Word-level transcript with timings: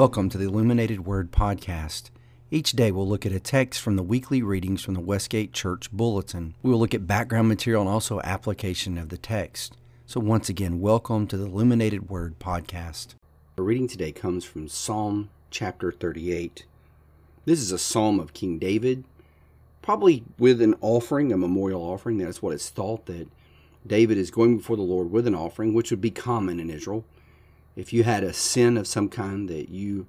Welcome 0.00 0.30
to 0.30 0.38
the 0.38 0.46
Illuminated 0.46 1.04
Word 1.04 1.30
Podcast. 1.30 2.08
Each 2.50 2.72
day 2.72 2.90
we'll 2.90 3.06
look 3.06 3.26
at 3.26 3.32
a 3.32 3.38
text 3.38 3.82
from 3.82 3.96
the 3.96 4.02
weekly 4.02 4.40
readings 4.40 4.82
from 4.82 4.94
the 4.94 5.00
Westgate 5.00 5.52
Church 5.52 5.92
Bulletin. 5.92 6.54
We 6.62 6.70
will 6.70 6.78
look 6.78 6.94
at 6.94 7.06
background 7.06 7.48
material 7.48 7.82
and 7.82 7.90
also 7.90 8.18
application 8.22 8.96
of 8.96 9.10
the 9.10 9.18
text. 9.18 9.76
So, 10.06 10.18
once 10.18 10.48
again, 10.48 10.80
welcome 10.80 11.26
to 11.26 11.36
the 11.36 11.44
Illuminated 11.44 12.08
Word 12.08 12.38
Podcast. 12.38 13.08
Our 13.58 13.64
reading 13.64 13.88
today 13.88 14.10
comes 14.10 14.42
from 14.42 14.68
Psalm 14.68 15.28
chapter 15.50 15.92
38. 15.92 16.64
This 17.44 17.60
is 17.60 17.70
a 17.70 17.78
psalm 17.78 18.18
of 18.18 18.32
King 18.32 18.58
David, 18.58 19.04
probably 19.82 20.24
with 20.38 20.62
an 20.62 20.76
offering, 20.80 21.30
a 21.30 21.36
memorial 21.36 21.82
offering. 21.82 22.16
That's 22.16 22.40
what 22.40 22.54
it's 22.54 22.70
thought 22.70 23.04
that 23.04 23.28
David 23.86 24.16
is 24.16 24.30
going 24.30 24.56
before 24.56 24.76
the 24.76 24.82
Lord 24.82 25.10
with 25.10 25.26
an 25.26 25.34
offering, 25.34 25.74
which 25.74 25.90
would 25.90 26.00
be 26.00 26.10
common 26.10 26.58
in 26.58 26.70
Israel 26.70 27.04
if 27.80 27.94
you 27.94 28.02
had 28.02 28.22
a 28.22 28.34
sin 28.34 28.76
of 28.76 28.86
some 28.86 29.08
kind 29.08 29.48
that 29.48 29.70
you 29.70 30.06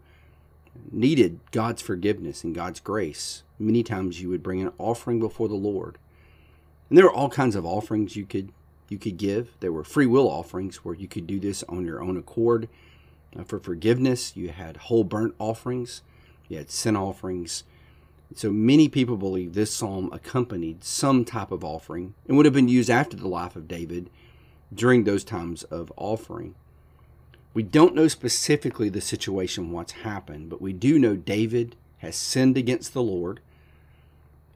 needed 0.92 1.40
God's 1.52 1.82
forgiveness 1.82 2.44
and 2.44 2.54
God's 2.54 2.82
grace, 2.82 3.44
many 3.58 3.82
times 3.82 4.22
you 4.22 4.28
would 4.28 4.44
bring 4.44 4.62
an 4.62 4.74
offering 4.78 5.22
before 5.22 5.48
the 5.48 5.56
Lord. 5.56 5.98
And 6.90 6.98
there 6.98 7.06
are 7.06 7.14
all 7.14 7.30
kinds 7.30 7.56
of 7.56 7.66
offerings 7.66 8.18
you 8.18 8.26
could 8.26 8.52
you 8.90 8.98
could 8.98 9.16
give. 9.16 9.56
There 9.62 9.72
were 9.72 9.86
free 9.86 10.06
will 10.06 10.30
offerings 10.30 10.84
where 10.84 10.94
you 10.94 11.08
could 11.08 11.26
do 11.26 11.40
this 11.40 11.64
on 11.70 11.86
your 11.86 12.04
own 12.04 12.18
accord. 12.18 12.68
Uh, 13.34 13.46
for 13.46 13.58
forgiveness, 13.58 14.36
you 14.36 14.50
had 14.50 14.76
whole 14.76 15.06
burnt 15.06 15.34
offerings, 15.40 16.02
you 16.50 16.58
had 16.58 16.70
sin 16.70 16.98
offerings. 16.98 17.64
So 18.36 18.52
many 18.52 18.90
people 18.90 19.16
believe 19.16 19.54
this 19.54 19.74
psalm 19.74 20.10
accompanied 20.12 20.84
some 20.84 21.24
type 21.24 21.52
of 21.54 21.63
offering 21.63 22.16
and 22.28 22.35
would 22.35 22.46
have 22.46 22.54
been 22.54 22.68
used 22.68 22.90
after 22.90 23.16
the 23.16 23.30
life 23.30 23.56
of 23.56 23.70
David 23.70 24.10
during 24.74 25.06
those 25.06 25.24
times 25.24 25.63
of 25.63 25.94
offering. 25.96 26.56
We 27.54 27.63
don't 27.63 27.96
know 27.96 28.07
specifically 28.07 28.90
the 28.90 29.02
situation, 29.02 29.71
what's 29.71 29.91
happened, 29.91 30.49
but 30.49 30.62
we 30.62 30.71
do 30.71 30.98
know 30.98 31.16
David 31.16 31.76
has 31.98 32.16
sinned 32.16 32.57
against 32.57 32.94
the 32.94 33.02
Lord 33.02 33.41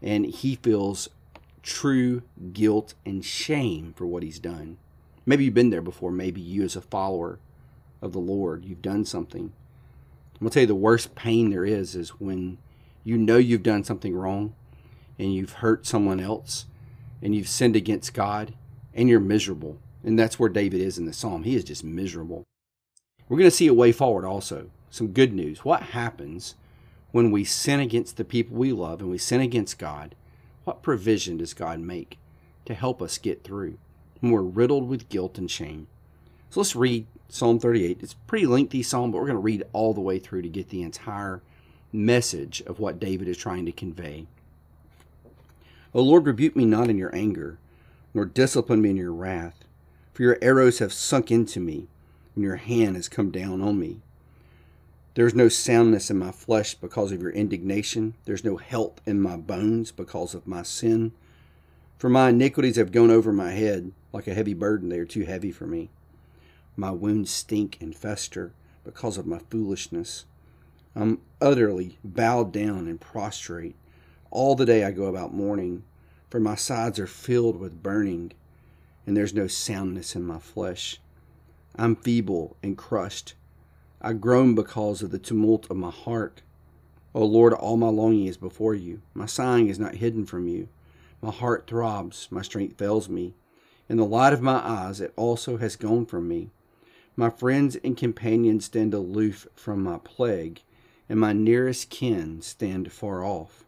and 0.02 0.26
he 0.26 0.56
feels 0.56 1.10
true 1.62 2.22
guilt 2.54 2.94
and 3.06 3.26
shame 3.26 3.94
for 3.98 4.06
what 4.06 4.24
he's 4.24 4.40
done. 4.40 4.78
Maybe 5.26 5.46
you've 5.46 5.54
been 5.54 5.72
there 5.72 5.82
before. 5.82 6.12
Maybe 6.12 6.40
you, 6.40 6.64
as 6.64 6.76
a 6.76 6.82
follower 6.82 7.40
of 8.02 8.14
the 8.14 8.20
Lord, 8.20 8.64
you've 8.64 8.82
done 8.82 9.04
something. 9.04 9.52
I'm 10.36 10.40
going 10.40 10.50
to 10.52 10.54
tell 10.54 10.62
you 10.62 10.68
the 10.68 10.76
worst 10.76 11.16
pain 11.16 11.50
there 11.50 11.66
is 11.66 11.96
is 11.96 12.10
when 12.20 12.60
you 13.04 13.18
know 13.18 13.38
you've 13.38 13.64
done 13.64 13.84
something 13.84 14.16
wrong 14.16 14.54
and 15.18 15.34
you've 15.34 15.54
hurt 15.54 15.86
someone 15.86 16.20
else 16.20 16.66
and 17.22 17.36
you've 17.36 17.48
sinned 17.48 17.76
against 17.76 18.14
God 18.14 18.54
and 18.94 19.10
you're 19.10 19.20
miserable. 19.20 19.80
And 20.04 20.20
that's 20.20 20.38
where 20.38 20.50
David 20.50 20.82
is 20.82 20.98
in 20.98 21.06
the 21.06 21.14
psalm. 21.14 21.44
He 21.44 21.56
is 21.56 21.64
just 21.64 21.84
miserable. 21.84 22.44
We're 23.28 23.38
going 23.38 23.50
to 23.50 23.56
see 23.56 23.68
a 23.68 23.74
way 23.74 23.92
forward 23.92 24.26
also. 24.26 24.70
Some 24.92 25.08
good 25.08 25.34
news. 25.34 25.66
What 25.66 25.82
happens 25.82 26.56
when 27.12 27.32
we 27.32 27.44
sin 27.44 27.80
against 27.80 28.18
the 28.18 28.26
people 28.26 28.56
we 28.56 28.72
love 28.72 29.02
and 29.02 29.10
we 29.10 29.18
sin 29.18 29.42
against 29.42 29.80
God? 29.80 30.16
What 30.64 30.84
provision 30.84 31.38
does 31.38 31.54
God 31.54 31.80
make 31.80 32.18
to 32.66 32.74
help 32.74 33.02
us 33.02 33.18
get 33.18 33.44
through 33.44 33.78
when 34.20 34.32
we're 34.32 34.42
riddled 34.42 34.88
with 34.88 35.10
guilt 35.10 35.38
and 35.38 35.50
shame? 35.50 35.88
So 36.50 36.60
let's 36.60 36.76
read 36.76 37.08
Psalm 37.30 37.60
38. 37.60 38.00
It's 38.02 38.14
a 38.14 38.28
pretty 38.28 38.46
lengthy 38.46 38.84
psalm, 38.84 39.12
but 39.12 39.18
we're 39.18 39.28
going 39.28 39.36
to 39.36 39.42
read 39.42 39.64
all 39.74 39.94
the 39.94 40.02
way 40.02 40.20
through 40.20 40.44
to 40.44 40.50
get 40.50 40.70
the 40.70 40.84
entire 40.84 41.42
message 41.92 42.62
of 42.68 42.80
what 42.80 43.00
David 43.00 43.28
is 43.28 43.38
trying 43.38 43.66
to 43.66 43.72
convey. 43.72 44.28
O 45.94 46.02
Lord, 46.02 46.26
rebuke 46.26 46.56
me 46.56 46.66
not 46.66 46.90
in 46.90 46.98
your 46.98 47.16
anger, 47.16 47.58
nor 48.14 48.26
discipline 48.26 48.82
me 48.82 48.92
in 48.92 48.98
your 48.98 49.14
wrath, 49.14 49.64
for 50.14 50.24
your 50.24 50.38
arrows 50.42 50.80
have 50.80 50.94
sunk 50.94 51.32
into 51.32 51.60
me 51.60 51.88
and 52.36 52.44
your 52.44 52.58
hand 52.58 52.96
has 52.96 53.08
come 53.08 53.32
down 53.32 53.62
on 53.62 53.80
me. 53.80 54.02
There 55.16 55.26
is 55.26 55.34
no 55.34 55.48
soundness 55.48 56.12
in 56.12 56.18
my 56.18 56.32
flesh 56.32 56.76
because 56.76 57.14
of 57.14 57.22
your 57.22 57.32
indignation. 57.32 58.16
There's 58.26 58.44
no 58.44 58.58
health 58.58 59.00
in 59.06 59.22
my 59.22 59.38
bones 59.38 59.92
because 59.92 60.36
of 60.36 60.46
my 60.46 60.62
sin. 60.62 61.14
For 61.98 62.10
my 62.10 62.30
iniquities 62.30 62.76
have 62.76 62.92
gone 62.92 63.10
over 63.10 63.32
my 63.32 63.52
head 63.52 63.94
like 64.12 64.28
a 64.28 64.34
heavy 64.34 64.54
burden. 64.54 64.90
They 64.90 65.00
are 65.00 65.06
too 65.06 65.24
heavy 65.24 65.52
for 65.52 65.66
me. 65.66 65.90
My 66.76 66.92
wounds 66.92 67.32
stink 67.32 67.78
and 67.80 67.96
fester 67.96 68.52
because 68.84 69.18
of 69.18 69.26
my 69.26 69.40
foolishness. 69.50 70.26
I'm 70.94 71.22
utterly 71.42 71.98
bowed 72.04 72.52
down 72.52 72.88
and 72.88 73.00
prostrate. 73.00 73.76
All 74.32 74.56
the 74.56 74.66
day 74.66 74.84
I 74.84 74.92
go 74.92 75.06
about 75.06 75.34
mourning, 75.34 75.84
for 76.30 76.42
my 76.42 76.56
sides 76.56 77.00
are 77.00 77.08
filled 77.08 77.58
with 77.58 77.82
burning, 77.82 78.34
and 79.06 79.16
there's 79.16 79.34
no 79.34 79.48
soundness 79.48 80.16
in 80.16 80.24
my 80.24 80.40
flesh. 80.40 81.00
I'm 81.78 81.96
feeble 81.96 82.56
and 82.64 82.78
crushed. 82.78 83.34
I 84.02 84.14
groan 84.14 84.56
because 84.56 85.02
of 85.02 85.12
the 85.12 85.20
tumult 85.20 85.70
of 85.70 85.78
my 85.78 85.92
heart. 85.92 86.42
O 87.14 87.26
Lord, 87.26 87.54
all 87.54 87.76
my 87.76 87.90
longing 87.90 88.28
is 88.28 88.38
before 88.38 88.76
you. 88.76 89.02
My 89.14 89.26
sighing 89.26 89.68
is 89.68 89.80
not 89.80 89.96
hidden 89.96 90.26
from 90.26 90.48
you. 90.48 90.70
My 91.22 91.32
heart 91.32 91.66
throbs, 91.68 92.28
my 92.30 92.42
strength 92.42 92.78
fails 92.78 93.10
me. 93.10 93.34
In 93.90 93.98
the 93.98 94.06
light 94.06 94.32
of 94.32 94.42
my 94.42 94.66
eyes, 94.66 95.02
it 95.02 95.14
also 95.16 95.58
has 95.58 95.76
gone 95.76 96.06
from 96.06 96.28
me. 96.28 96.50
My 97.16 97.30
friends 97.30 97.76
and 97.78 97.98
companions 97.98 98.66
stand 98.66 98.94
aloof 98.94 99.48
from 99.56 99.84
my 99.84 100.00
plague, 100.04 100.62
and 101.10 101.20
my 101.20 101.34
nearest 101.34 101.90
kin 101.90 102.42
stand 102.42 102.92
far 102.92 103.24
off. 103.24 103.64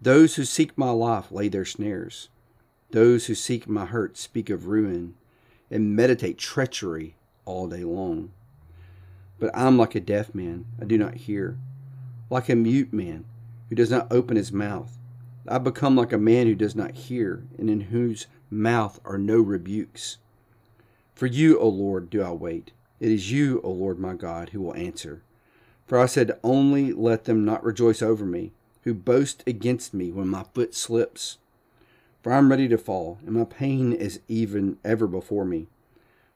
Those 0.00 0.34
who 0.34 0.44
seek 0.44 0.76
my 0.76 0.90
life 0.90 1.30
lay 1.30 1.48
their 1.48 1.64
snares. 1.64 2.28
Those 2.90 3.26
who 3.26 3.34
seek 3.34 3.68
my 3.68 3.86
hurt 3.86 4.16
speak 4.16 4.50
of 4.50 4.66
ruin 4.66 5.14
and 5.72 5.96
meditate 5.96 6.38
treachery 6.38 7.16
all 7.44 7.66
day 7.66 7.82
long. 7.82 8.30
But 9.40 9.50
I'm 9.54 9.76
like 9.76 9.94
a 9.94 10.00
deaf 10.00 10.34
man, 10.34 10.66
I 10.80 10.84
do 10.84 10.96
not 10.96 11.14
hear, 11.14 11.58
like 12.30 12.48
a 12.48 12.54
mute 12.54 12.92
man 12.92 13.24
who 13.68 13.74
does 13.74 13.90
not 13.90 14.12
open 14.12 14.36
his 14.36 14.52
mouth. 14.52 14.98
I 15.48 15.58
become 15.58 15.96
like 15.96 16.12
a 16.12 16.18
man 16.18 16.46
who 16.46 16.54
does 16.54 16.76
not 16.76 16.92
hear, 16.92 17.42
and 17.58 17.68
in 17.68 17.80
whose 17.80 18.28
mouth 18.50 19.00
are 19.04 19.18
no 19.18 19.38
rebukes. 19.40 20.18
For 21.14 21.26
you, 21.26 21.58
O 21.58 21.68
Lord, 21.68 22.10
do 22.10 22.22
I 22.22 22.30
wait. 22.30 22.70
It 23.00 23.10
is 23.10 23.32
you, 23.32 23.60
O 23.64 23.70
Lord 23.70 23.98
my 23.98 24.14
God, 24.14 24.50
who 24.50 24.60
will 24.60 24.74
answer. 24.74 25.22
For 25.86 25.98
I 25.98 26.06
said, 26.06 26.38
Only 26.44 26.92
let 26.92 27.24
them 27.24 27.44
not 27.44 27.64
rejoice 27.64 28.02
over 28.02 28.24
me, 28.24 28.52
who 28.82 28.94
boast 28.94 29.42
against 29.46 29.92
me 29.92 30.12
when 30.12 30.28
my 30.28 30.44
foot 30.54 30.74
slips. 30.74 31.38
For 32.22 32.32
I 32.32 32.38
am 32.38 32.50
ready 32.50 32.68
to 32.68 32.78
fall, 32.78 33.18
and 33.26 33.34
my 33.34 33.44
pain 33.44 33.92
is 33.92 34.20
even 34.28 34.78
ever 34.84 35.08
before 35.08 35.44
me. 35.44 35.66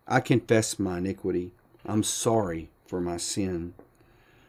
I 0.09 0.19
confess 0.19 0.81
my 0.81 0.99
iniquity. 0.99 1.53
I'm 1.85 2.03
sorry 2.03 2.71
for 2.87 3.01
my 3.01 3.17
sin. 3.17 3.75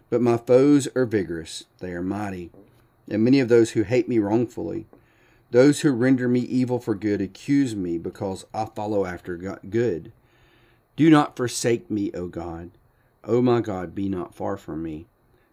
But 0.09 0.21
my 0.21 0.37
foes 0.37 0.87
are 0.95 1.05
vigorous, 1.05 1.65
they 1.79 1.91
are 1.91 2.01
mighty, 2.01 2.49
and 3.09 3.23
many 3.23 3.39
of 3.39 3.49
those 3.49 3.71
who 3.71 3.83
hate 3.83 4.09
me 4.09 4.17
wrongfully. 4.17 4.87
Those 5.51 5.81
who 5.81 5.91
render 5.91 6.27
me 6.27 6.39
evil 6.39 6.79
for 6.79 6.95
good 6.95 7.21
accuse 7.21 7.75
me 7.75 7.97
because 7.99 8.45
I 8.53 8.65
follow 8.65 9.05
after 9.05 9.37
good. 9.37 10.11
Do 10.95 11.09
not 11.09 11.37
forsake 11.37 11.91
me, 11.91 12.11
O 12.13 12.27
God. 12.27 12.71
O 13.23 13.41
my 13.41 13.61
God, 13.61 13.93
be 13.93 14.09
not 14.09 14.33
far 14.33 14.57
from 14.57 14.81
me. 14.81 15.05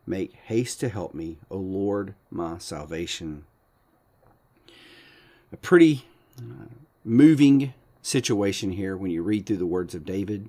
Make 0.07 0.33
haste 0.33 0.81
to 0.81 0.89
help 0.89 1.15
me, 1.15 1.39
O 1.51 1.59
Lord, 1.59 2.15
my 2.31 2.59
salvation 2.59 3.45
a 5.55 5.57
pretty 5.57 6.05
uh, 6.37 6.67
moving 7.05 7.73
situation 8.03 8.73
here 8.73 8.97
when 8.97 9.13
you 9.13 9.23
read 9.23 9.47
through 9.47 9.57
the 9.57 9.65
words 9.65 9.95
of 9.95 10.05
David. 10.05 10.49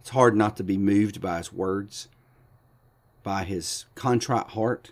It's 0.00 0.10
hard 0.10 0.34
not 0.34 0.56
to 0.56 0.64
be 0.64 0.76
moved 0.76 1.20
by 1.20 1.38
his 1.38 1.52
words, 1.52 2.08
by 3.22 3.44
his 3.44 3.86
contrite 3.94 4.48
heart. 4.48 4.90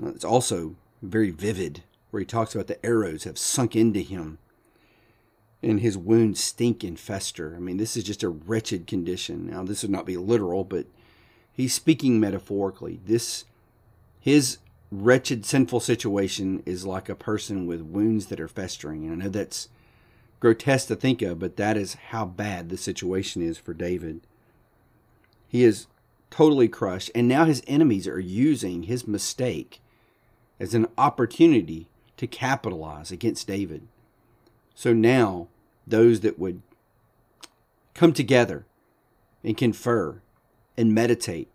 It's 0.00 0.24
also 0.24 0.76
very 1.02 1.32
vivid, 1.32 1.82
where 2.12 2.20
he 2.20 2.26
talks 2.26 2.54
about 2.54 2.68
the 2.68 2.84
arrows 2.86 3.24
have 3.24 3.38
sunk 3.38 3.74
into 3.74 4.00
him 4.00 4.38
and 5.60 5.80
his 5.80 5.98
wounds 5.98 6.38
stink 6.38 6.84
and 6.84 6.96
fester. 6.96 7.54
I 7.56 7.58
mean, 7.58 7.76
this 7.76 7.96
is 7.96 8.04
just 8.04 8.22
a 8.22 8.28
wretched 8.28 8.86
condition. 8.86 9.50
Now, 9.50 9.64
this 9.64 9.82
would 9.82 9.90
not 9.90 10.06
be 10.06 10.16
literal, 10.16 10.62
but 10.62 10.86
he's 11.52 11.74
speaking 11.74 12.20
metaphorically. 12.20 13.00
This, 13.04 13.46
his 14.20 14.58
wretched, 14.90 15.44
sinful 15.44 15.80
situation 15.80 16.62
is 16.64 16.86
like 16.86 17.08
a 17.08 17.14
person 17.14 17.66
with 17.66 17.80
wounds 17.82 18.26
that 18.26 18.40
are 18.40 18.48
festering. 18.48 19.04
And 19.04 19.12
I 19.22 19.24
know 19.24 19.30
that's 19.30 19.68
grotesque 20.40 20.88
to 20.88 20.96
think 20.96 21.22
of, 21.22 21.38
but 21.38 21.56
that 21.56 21.76
is 21.76 21.94
how 21.94 22.24
bad 22.24 22.68
the 22.68 22.76
situation 22.76 23.42
is 23.42 23.58
for 23.58 23.74
David. 23.74 24.20
He 25.48 25.64
is 25.64 25.86
totally 26.30 26.68
crushed, 26.68 27.10
and 27.14 27.26
now 27.26 27.44
his 27.44 27.62
enemies 27.66 28.06
are 28.06 28.20
using 28.20 28.84
his 28.84 29.06
mistake 29.06 29.80
as 30.60 30.74
an 30.74 30.86
opportunity 30.96 31.88
to 32.16 32.26
capitalize 32.26 33.10
against 33.10 33.46
David. 33.46 33.86
So 34.74 34.92
now, 34.92 35.48
those 35.86 36.20
that 36.20 36.38
would 36.38 36.62
come 37.94 38.12
together 38.12 38.66
and 39.42 39.56
confer 39.56 40.20
and 40.76 40.94
meditate 40.94 41.48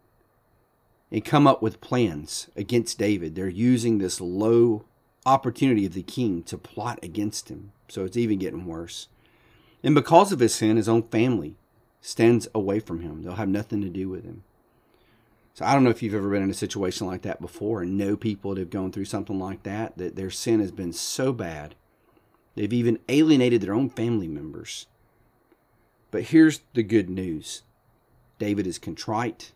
and 1.14 1.24
come 1.24 1.46
up 1.46 1.62
with 1.62 1.80
plans 1.80 2.50
against 2.56 2.98
David. 2.98 3.36
They're 3.36 3.48
using 3.48 4.00
this 4.00 4.20
low 4.20 4.84
opportunity 5.28 5.86
of 5.86 5.94
the 5.94 6.02
king 6.02 6.42
to 6.44 6.58
plot 6.58 7.00
against 7.04 7.50
him. 7.50 7.72
So 7.88 8.04
it's 8.04 8.18
even 8.18 8.40
getting 8.40 8.66
worse. 8.66 9.08
And 9.84 9.94
because 9.94 10.32
of 10.32 10.40
his 10.40 10.56
sin, 10.56 10.76
his 10.76 10.90
own 10.90 11.04
family 11.04 11.56
stands 12.02 12.48
away 12.56 12.80
from 12.80 13.02
him. 13.02 13.22
They'll 13.22 13.36
have 13.36 13.48
nothing 13.48 13.82
to 13.82 13.90
do 13.90 14.10
with 14.10 14.24
him. 14.24 14.44
So 15.54 15.64
I 15.66 15.74
don't 15.74 15.84
know 15.84 15.92
if 15.92 16.02
you've 16.02 16.16
ever 16.16 16.32
been 16.32 16.42
in 16.42 16.50
a 16.50 16.56
situation 16.56 17.06
like 17.06 17.22
that 17.22 17.40
before 17.40 17.84
and 17.84 17.96
know 17.96 18.18
people 18.18 18.56
that 18.56 18.60
have 18.60 18.72
gone 18.72 18.92
through 18.92 19.06
something 19.06 19.38
like 19.38 19.62
that, 19.64 19.98
that 20.00 20.16
their 20.16 20.32
sin 20.32 20.60
has 20.62 20.72
been 20.72 20.94
so 20.94 21.32
bad. 21.32 21.76
They've 22.56 22.74
even 22.74 22.98
alienated 23.08 23.62
their 23.62 23.76
own 23.76 23.92
family 23.92 24.28
members. 24.28 24.88
But 26.10 26.24
here's 26.24 26.62
the 26.74 26.82
good 26.82 27.08
news 27.08 27.62
David 28.40 28.66
is 28.66 28.80
contrite. 28.80 29.52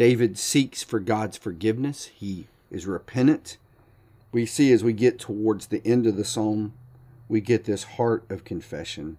David 0.00 0.38
seeks 0.38 0.82
for 0.82 0.98
God's 0.98 1.36
forgiveness. 1.36 2.06
He 2.06 2.46
is 2.70 2.86
repentant. 2.86 3.58
We 4.32 4.46
see 4.46 4.72
as 4.72 4.82
we 4.82 4.94
get 4.94 5.18
towards 5.18 5.66
the 5.66 5.86
end 5.86 6.06
of 6.06 6.16
the 6.16 6.24
psalm, 6.24 6.72
we 7.28 7.42
get 7.42 7.64
this 7.64 7.84
heart 7.84 8.24
of 8.30 8.42
confession. 8.42 9.18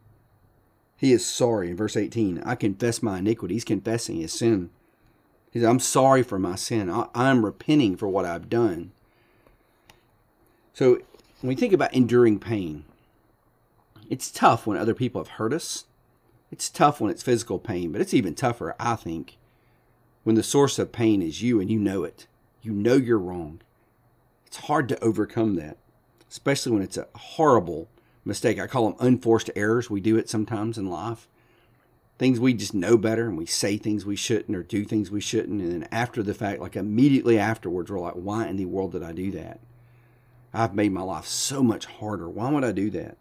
He 0.97 1.11
is 1.11 1.23
sorry. 1.23 1.69
In 1.69 1.77
verse 1.77 1.95
18, 1.95 2.41
I 2.43 2.55
confess 2.55 3.03
my 3.03 3.19
iniquity. 3.19 3.53
He's 3.53 3.63
confessing 3.63 4.15
his 4.21 4.33
sin. 4.33 4.71
He 5.51 5.59
said, 5.59 5.69
I'm 5.69 5.79
sorry 5.79 6.23
for 6.23 6.39
my 6.39 6.55
sin. 6.55 6.89
I, 6.89 7.09
I'm 7.13 7.45
repenting 7.45 7.95
for 7.95 8.07
what 8.07 8.25
I've 8.25 8.49
done. 8.49 8.91
So 10.73 10.93
when 11.41 11.49
we 11.49 11.55
think 11.55 11.73
about 11.73 11.93
enduring 11.93 12.39
pain, 12.39 12.85
it's 14.09 14.31
tough 14.31 14.65
when 14.65 14.79
other 14.79 14.95
people 14.95 15.21
have 15.21 15.33
hurt 15.33 15.53
us. 15.53 15.85
It's 16.51 16.71
tough 16.71 16.99
when 16.99 17.11
it's 17.11 17.21
physical 17.21 17.59
pain, 17.59 17.91
but 17.91 18.01
it's 18.01 18.15
even 18.15 18.33
tougher, 18.33 18.75
I 18.79 18.95
think, 18.95 19.37
when 20.23 20.35
the 20.35 20.43
source 20.43 20.79
of 20.79 20.91
pain 20.91 21.21
is 21.21 21.41
you 21.41 21.59
and 21.59 21.69
you 21.69 21.79
know 21.79 22.03
it. 22.03 22.27
You 22.61 22.71
know 22.71 22.95
you're 22.95 23.17
wrong. 23.17 23.61
It's 24.45 24.57
hard 24.57 24.89
to 24.89 25.03
overcome 25.03 25.55
that, 25.55 25.77
especially 26.29 26.71
when 26.73 26.81
it's 26.81 26.97
a 26.97 27.07
horrible 27.15 27.89
mistake. 28.25 28.59
I 28.59 28.67
call 28.67 28.89
them 28.89 28.99
unforced 28.99 29.49
errors. 29.55 29.89
We 29.89 30.01
do 30.01 30.17
it 30.17 30.29
sometimes 30.29 30.77
in 30.77 30.89
life 30.89 31.27
things 32.21 32.39
we 32.39 32.53
just 32.53 32.75
know 32.75 32.99
better 32.99 33.27
and 33.27 33.35
we 33.35 33.47
say 33.47 33.77
things 33.77 34.05
we 34.05 34.15
shouldn't 34.15 34.55
or 34.55 34.61
do 34.61 34.85
things 34.85 35.09
we 35.09 35.19
shouldn't. 35.19 35.59
And 35.59 35.71
then 35.71 35.89
after 35.91 36.21
the 36.21 36.35
fact, 36.35 36.61
like 36.61 36.75
immediately 36.75 37.39
afterwards, 37.39 37.89
we're 37.89 37.97
like, 37.97 38.13
why 38.13 38.45
in 38.45 38.57
the 38.57 38.65
world 38.65 38.91
did 38.91 39.01
I 39.01 39.11
do 39.11 39.31
that? 39.31 39.59
I've 40.53 40.75
made 40.75 40.91
my 40.91 41.01
life 41.01 41.25
so 41.25 41.63
much 41.63 41.85
harder. 41.85 42.29
Why 42.29 42.51
would 42.51 42.63
I 42.63 42.73
do 42.73 42.91
that? 42.91 43.17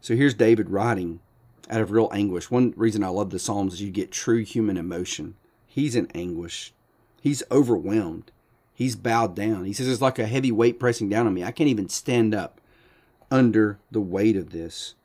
So 0.00 0.16
here's 0.16 0.32
David 0.32 0.70
writing 0.70 1.20
out 1.68 1.82
of 1.82 1.90
real 1.90 2.08
anguish. 2.10 2.50
One 2.50 2.72
reason 2.74 3.04
I 3.04 3.08
love 3.08 3.28
the 3.28 3.38
Psalms 3.38 3.74
is 3.74 3.82
you 3.82 3.90
get 3.90 4.10
true 4.10 4.42
human 4.42 4.78
emotion. 4.78 5.34
He's 5.78 5.94
in 5.94 6.08
anguish. 6.12 6.72
He's 7.20 7.44
overwhelmed. 7.52 8.32
He's 8.74 8.96
bowed 8.96 9.36
down. 9.36 9.64
He 9.64 9.72
says 9.72 9.86
it's 9.86 10.02
like 10.02 10.18
a 10.18 10.26
heavy 10.26 10.50
weight 10.50 10.80
pressing 10.80 11.08
down 11.08 11.28
on 11.28 11.34
me. 11.34 11.44
I 11.44 11.52
can't 11.52 11.70
even 11.70 11.88
stand 11.88 12.34
up 12.34 12.60
under 13.30 13.78
the 13.88 14.00
weight 14.00 14.34
of 14.36 14.50
this 14.50 14.96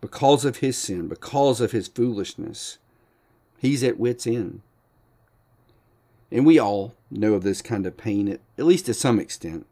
because 0.00 0.44
of 0.44 0.58
his 0.58 0.78
sin, 0.78 1.08
because 1.08 1.60
of 1.60 1.72
his 1.72 1.88
foolishness, 1.88 2.78
he's 3.58 3.82
at 3.82 3.98
wit's 3.98 4.28
end. 4.28 4.60
And 6.30 6.46
we 6.46 6.56
all 6.56 6.94
know 7.10 7.34
of 7.34 7.42
this 7.42 7.60
kind 7.60 7.84
of 7.84 7.96
pain, 7.96 8.28
at, 8.28 8.40
at 8.56 8.66
least 8.66 8.86
to 8.86 8.94
some 8.94 9.18
extent. 9.18 9.66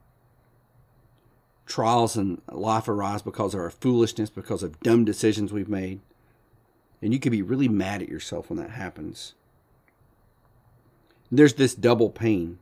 Trials 1.64 2.16
in 2.16 2.42
life 2.50 2.88
arise 2.88 3.22
because 3.22 3.54
of 3.54 3.60
our 3.60 3.70
foolishness, 3.70 4.30
because 4.30 4.64
of 4.64 4.80
dumb 4.80 5.04
decisions 5.04 5.52
we've 5.52 5.68
made. 5.68 6.00
And 7.00 7.12
you 7.12 7.20
can 7.20 7.30
be 7.30 7.42
really 7.42 7.68
mad 7.68 8.02
at 8.02 8.08
yourself 8.08 8.50
when 8.50 8.58
that 8.58 8.70
happens. 8.70 9.34
There's 11.32 11.54
this 11.54 11.74
double 11.74 12.10
pain. 12.10 12.58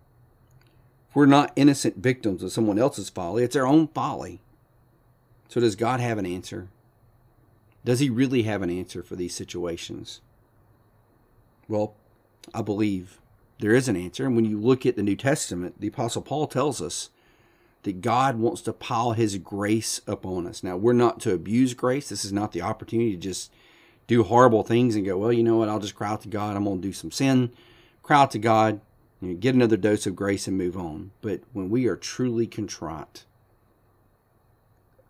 If 1.10 1.16
we're 1.16 1.26
not 1.26 1.52
innocent 1.56 1.96
victims 1.96 2.42
of 2.42 2.52
someone 2.52 2.78
else's 2.78 3.10
folly, 3.10 3.42
it's 3.42 3.56
our 3.56 3.66
own 3.66 3.88
folly. 3.88 4.40
So, 5.48 5.60
does 5.60 5.74
God 5.74 5.98
have 5.98 6.18
an 6.18 6.26
answer? 6.26 6.68
Does 7.84 7.98
he 7.98 8.08
really 8.08 8.44
have 8.44 8.62
an 8.62 8.70
answer 8.70 9.02
for 9.02 9.16
these 9.16 9.34
situations? 9.34 10.20
Well, 11.66 11.94
I 12.54 12.62
believe 12.62 13.18
there 13.58 13.74
is 13.74 13.88
an 13.88 13.96
answer. 13.96 14.26
And 14.26 14.36
when 14.36 14.44
you 14.44 14.60
look 14.60 14.86
at 14.86 14.94
the 14.94 15.02
New 15.02 15.16
Testament, 15.16 15.80
the 15.80 15.88
Apostle 15.88 16.22
Paul 16.22 16.46
tells 16.46 16.80
us 16.80 17.10
that 17.82 18.00
God 18.00 18.38
wants 18.38 18.60
to 18.62 18.72
pile 18.72 19.12
his 19.12 19.38
grace 19.38 20.00
upon 20.06 20.46
us. 20.46 20.62
Now, 20.62 20.76
we're 20.76 20.92
not 20.92 21.20
to 21.20 21.32
abuse 21.32 21.74
grace. 21.74 22.08
This 22.08 22.24
is 22.24 22.32
not 22.32 22.52
the 22.52 22.62
opportunity 22.62 23.12
to 23.12 23.16
just 23.16 23.50
do 24.06 24.22
horrible 24.22 24.62
things 24.62 24.96
and 24.96 25.06
go, 25.06 25.16
well, 25.16 25.32
you 25.32 25.42
know 25.42 25.56
what, 25.56 25.68
I'll 25.68 25.78
just 25.78 25.94
cry 25.94 26.10
out 26.10 26.22
to 26.22 26.28
God. 26.28 26.56
I'm 26.56 26.64
going 26.64 26.80
to 26.80 26.88
do 26.88 26.92
some 26.92 27.10
sin, 27.10 27.50
cry 28.02 28.20
out 28.20 28.30
to 28.32 28.38
God, 28.38 28.80
you 29.20 29.28
know, 29.28 29.34
get 29.34 29.54
another 29.54 29.76
dose 29.76 30.06
of 30.06 30.16
grace 30.16 30.46
and 30.48 30.56
move 30.56 30.76
on. 30.76 31.10
But 31.20 31.42
when 31.52 31.70
we 31.70 31.86
are 31.86 31.96
truly 31.96 32.46
contrite 32.46 33.24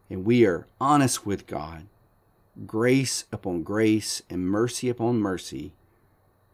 and 0.09 0.25
we 0.25 0.45
are 0.45 0.67
honest 0.81 1.25
with 1.25 1.47
God, 1.47 1.87
grace 2.67 3.25
upon 3.33 3.63
grace 3.63 4.23
and 4.29 4.49
mercy 4.49 4.89
upon 4.89 5.19
mercy 5.19 5.73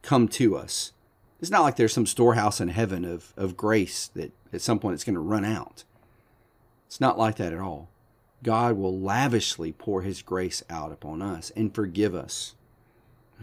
come 0.01 0.27
to 0.29 0.55
us. 0.55 0.93
It's 1.39 1.51
not 1.51 1.61
like 1.61 1.75
there's 1.75 1.93
some 1.93 2.05
storehouse 2.05 2.61
in 2.61 2.69
heaven 2.69 3.05
of, 3.05 3.33
of 3.35 3.57
grace 3.57 4.07
that 4.15 4.31
at 4.53 4.61
some 4.61 4.79
point 4.79 4.95
it's 4.95 5.03
going 5.03 5.15
to 5.15 5.19
run 5.19 5.45
out. 5.45 5.83
It's 6.87 7.01
not 7.01 7.17
like 7.17 7.35
that 7.35 7.53
at 7.53 7.59
all. 7.59 7.89
God 8.43 8.77
will 8.77 8.97
lavishly 8.97 9.71
pour 9.71 10.03
his 10.03 10.21
grace 10.21 10.63
out 10.69 10.91
upon 10.91 11.21
us 11.21 11.51
and 11.55 11.73
forgive 11.73 12.15
us. 12.15 12.55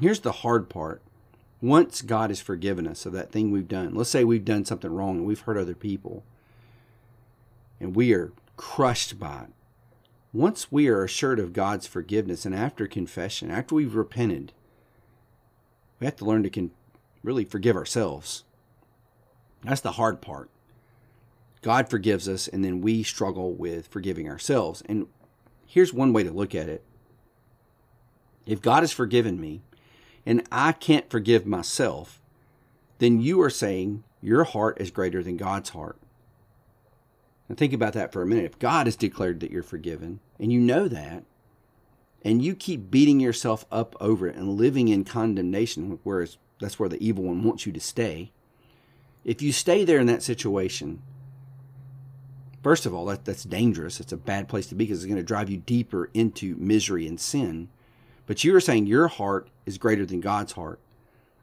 Here's 0.01 0.21
the 0.21 0.33
hard 0.33 0.69
part. 0.69 1.03
Once 1.61 2.03
God 2.03 2.31
has 2.31 2.41
forgiven 2.41 2.87
us 2.87 3.07
of 3.07 3.13
that 3.13 3.33
thing 3.33 3.51
we've 3.51 3.69
done, 3.69 3.95
let's 3.95 4.11
say 4.11 4.25
we've 4.25 4.45
done 4.45 4.65
something 4.65 4.93
wrong 4.93 5.19
and 5.19 5.27
we've 5.27 5.41
hurt 5.41 5.57
other 5.57 5.75
people, 5.75 6.25
and 7.81 7.97
we 7.97 8.13
are 8.13 8.33
crushed 8.57 9.19
by 9.19 9.45
it 9.45 9.53
once 10.35 10.73
we 10.73 10.89
are 10.89 11.05
assured 11.05 11.39
of 11.39 11.53
God's 11.53 11.87
forgiveness 11.87 12.45
and 12.45 12.55
after 12.55 12.89
confession, 12.89 13.53
after 13.53 13.77
we've 13.77 13.95
repented, 13.95 14.53
we 16.01 16.07
have 16.07 16.17
to 16.17 16.25
learn 16.25 16.43
to 16.43 16.51
con- 16.51 16.73
really 17.23 17.45
forgive 17.45 17.77
ourselves. 17.77 18.43
That's 19.63 19.81
the 19.81 19.93
hard 19.93 20.21
part. 20.21 20.51
God 21.63 21.89
forgives 21.89 22.29
us, 22.29 22.49
and 22.49 22.65
then 22.65 22.81
we 22.81 23.05
struggle 23.05 23.53
with 23.53 23.87
forgiving 23.87 24.29
ourselves. 24.29 24.83
And 24.87 25.07
here's 25.69 25.95
one 25.95 26.13
way 26.13 26.25
to 26.25 26.33
look 26.33 26.55
at 26.55 26.69
it 26.69 26.83
if 28.45 28.61
God 28.61 28.83
has 28.83 28.93
forgiven 28.93 29.41
me 29.41 29.63
and 30.27 30.47
I 30.51 30.73
can't 30.73 31.11
forgive 31.11 31.47
myself, 31.47 32.21
then 32.99 33.21
you 33.21 33.41
are 33.43 33.51
saying 33.51 34.05
your 34.23 34.45
heart 34.45 34.81
is 34.81 34.91
greater 34.91 35.23
than 35.23 35.37
God's 35.37 35.71
heart. 35.71 35.99
Now 37.49 37.57
think 37.57 37.73
about 37.73 37.93
that 37.93 38.13
for 38.13 38.23
a 38.23 38.27
minute. 38.27 38.47
If 38.47 38.59
God 38.59 38.87
has 38.87 38.97
declared 38.97 39.41
that 39.41 39.51
you're 39.51 39.63
forgiven 39.63 40.21
and 40.39 40.53
you 40.53 40.61
know 40.61 40.89
that, 40.89 41.25
and 42.25 42.43
you 42.43 42.55
keep 42.55 42.91
beating 42.91 43.21
yourself 43.21 43.67
up 43.71 43.95
over 44.01 44.27
it 44.27 44.35
and 44.35 44.57
living 44.57 44.89
in 44.89 45.05
condemnation, 45.05 45.99
whereas 46.05 46.39
that's 46.59 46.79
where 46.79 46.89
the 46.89 47.07
evil 47.07 47.25
one 47.25 47.45
wants 47.45 47.67
you 47.67 47.73
to 47.73 47.81
stay, 47.81 48.33
if 49.25 49.43
you 49.43 49.53
stay 49.53 49.85
there 49.85 49.99
in 49.99 50.07
that 50.07 50.23
situation, 50.23 51.03
first 52.63 52.87
of 52.87 52.95
all, 52.95 53.05
that, 53.07 53.27
that's 53.27 53.45
dangerous. 53.45 54.01
It's 54.01 54.13
a 54.13 54.17
bad 54.17 54.49
place 54.49 54.67
to 54.69 54.75
be 54.75 54.85
because 54.85 54.99
it's 54.99 55.07
going 55.07 55.17
to 55.17 55.23
drive 55.23 55.51
you 55.51 55.59
deeper 55.59 56.11
into 56.15 56.57
misery 56.57 57.07
and 57.07 57.21
sin. 57.21 57.69
But 58.27 58.45
you 58.45 58.55
are 58.57 58.61
saying 58.61 58.87
your 58.87 59.09
heart 59.09 59.49
is 59.67 59.79
greater 59.79 60.07
than 60.07 60.21
God's 60.21 60.53
heart. 60.53 60.81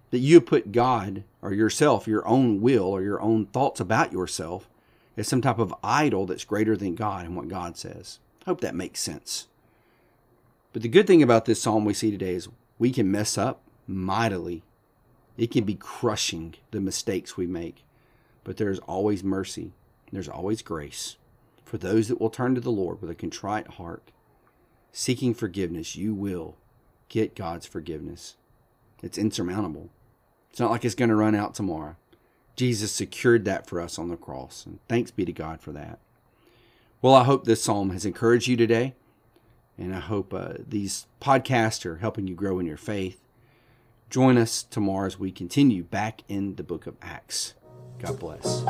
That 0.09 0.19
you 0.19 0.41
put 0.41 0.71
God 0.71 1.23
or 1.41 1.53
yourself, 1.53 2.07
your 2.07 2.27
own 2.27 2.61
will 2.61 2.85
or 2.85 3.01
your 3.01 3.21
own 3.21 3.45
thoughts 3.45 3.79
about 3.79 4.11
yourself, 4.11 4.67
as 5.15 5.27
some 5.27 5.41
type 5.41 5.59
of 5.59 5.73
idol 5.83 6.25
that's 6.25 6.43
greater 6.43 6.75
than 6.75 6.95
God 6.95 7.25
and 7.25 7.35
what 7.35 7.47
God 7.47 7.77
says. 7.77 8.19
I 8.41 8.49
hope 8.49 8.61
that 8.61 8.75
makes 8.75 8.99
sense. 8.99 9.47
But 10.73 10.81
the 10.81 10.89
good 10.89 11.05
thing 11.05 11.21
about 11.21 11.45
this 11.45 11.61
psalm 11.61 11.85
we 11.85 11.93
see 11.93 12.11
today 12.11 12.33
is 12.33 12.49
we 12.79 12.91
can 12.91 13.11
mess 13.11 13.37
up 13.37 13.61
mightily. 13.87 14.63
It 15.37 15.51
can 15.51 15.63
be 15.63 15.75
crushing 15.75 16.55
the 16.71 16.81
mistakes 16.81 17.37
we 17.37 17.45
make. 17.45 17.83
But 18.43 18.57
there's 18.57 18.79
always 18.79 19.23
mercy, 19.23 19.71
there's 20.11 20.29
always 20.29 20.61
grace. 20.61 21.17
For 21.63 21.77
those 21.77 22.07
that 22.07 22.19
will 22.19 22.29
turn 22.29 22.55
to 22.55 22.61
the 22.61 22.71
Lord 22.71 23.01
with 23.01 23.09
a 23.09 23.15
contrite 23.15 23.67
heart, 23.67 24.03
seeking 24.91 25.33
forgiveness, 25.33 25.95
you 25.95 26.13
will 26.13 26.55
get 27.11 27.35
God's 27.35 27.65
forgiveness. 27.65 28.37
It's 29.03 29.17
insurmountable. 29.17 29.89
It's 30.49 30.59
not 30.59 30.71
like 30.71 30.85
it's 30.85 30.95
going 30.95 31.09
to 31.09 31.15
run 31.15 31.35
out 31.35 31.53
tomorrow. 31.53 31.97
Jesus 32.55 32.91
secured 32.91 33.45
that 33.45 33.67
for 33.67 33.81
us 33.81 33.99
on 33.99 34.07
the 34.07 34.15
cross. 34.15 34.65
And 34.65 34.79
thanks 34.87 35.11
be 35.11 35.25
to 35.25 35.33
God 35.33 35.61
for 35.61 35.71
that. 35.73 35.99
Well, 37.01 37.13
I 37.13 37.25
hope 37.25 37.43
this 37.43 37.63
psalm 37.63 37.89
has 37.89 38.05
encouraged 38.05 38.47
you 38.47 38.55
today. 38.55 38.95
And 39.77 39.93
I 39.93 39.99
hope 39.99 40.33
uh, 40.33 40.53
these 40.65 41.07
podcasts 41.21 41.85
are 41.85 41.97
helping 41.97 42.27
you 42.27 42.35
grow 42.35 42.59
in 42.59 42.65
your 42.65 42.77
faith. 42.77 43.19
Join 44.09 44.37
us 44.37 44.63
tomorrow 44.63 45.07
as 45.07 45.19
we 45.19 45.31
continue 45.31 45.83
back 45.83 46.21
in 46.29 46.55
the 46.55 46.63
book 46.63 46.87
of 46.87 46.95
Acts. 47.01 47.55
God 47.99 48.19
bless. 48.19 48.63